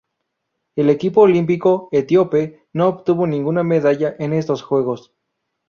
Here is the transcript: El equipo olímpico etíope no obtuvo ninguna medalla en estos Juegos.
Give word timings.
El 0.75 0.89
equipo 0.89 1.21
olímpico 1.21 1.87
etíope 1.91 2.65
no 2.73 2.87
obtuvo 2.87 3.27
ninguna 3.27 3.61
medalla 3.63 4.15
en 4.17 4.33
estos 4.33 4.63
Juegos. 4.63 5.13